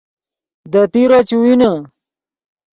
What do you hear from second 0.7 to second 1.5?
دے تیرو چے